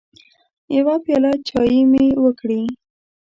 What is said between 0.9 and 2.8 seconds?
پياله چايي مې وکړې